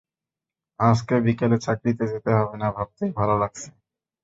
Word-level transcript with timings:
আজকে 0.79 1.15
বিকেলে 1.25 1.57
চাকরিতে 1.65 2.05
যেতে 2.13 2.31
হবে 2.33 2.55
না, 2.57 2.67
ভাবতেই 2.71 3.11
ভালো 3.19 3.35
লাগছে। 3.37 3.67